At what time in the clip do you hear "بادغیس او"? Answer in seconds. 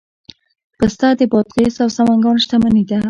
1.31-1.89